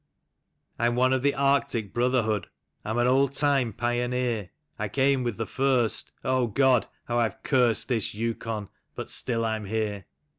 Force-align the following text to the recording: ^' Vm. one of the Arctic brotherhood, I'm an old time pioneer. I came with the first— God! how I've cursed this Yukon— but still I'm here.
^' 0.79 0.83
Vm. 0.83 0.95
one 0.95 1.13
of 1.13 1.21
the 1.21 1.35
Arctic 1.35 1.93
brotherhood, 1.93 2.47
I'm 2.83 2.97
an 2.97 3.05
old 3.05 3.33
time 3.33 3.71
pioneer. 3.71 4.49
I 4.79 4.89
came 4.89 5.23
with 5.23 5.37
the 5.37 5.45
first— 5.45 6.11
God! 6.55 6.87
how 7.05 7.19
I've 7.19 7.43
cursed 7.43 7.87
this 7.87 8.11
Yukon— 8.15 8.69
but 8.95 9.11
still 9.11 9.45
I'm 9.45 9.65
here. 9.65 10.05